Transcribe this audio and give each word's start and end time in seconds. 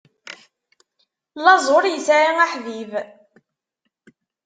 Laẓ 1.43 1.65
ur 1.77 1.83
isɛi 1.87 2.29
aḥbib. 2.45 2.91